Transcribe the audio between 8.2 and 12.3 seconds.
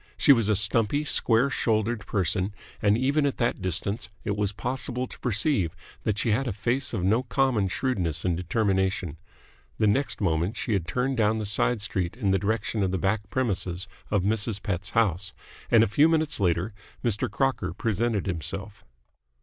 and determination. The next moment she had turned down the side street